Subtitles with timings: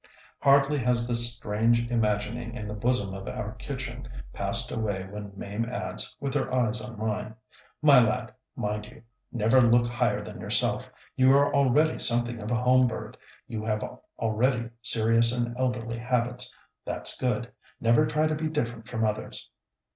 [0.39, 5.65] Hardly has this strange imagining in the bosom of our kitchen passed away when Mame
[5.65, 7.35] adds, with her eyes on mine,
[7.83, 10.91] "My lad, mind you, never look higher than yourself.
[11.15, 13.15] You are already something of a home bird;
[13.47, 13.83] you have
[14.17, 16.51] already serious and elderly habits.
[16.83, 17.51] That's good.
[17.79, 19.51] Never try to be different from others."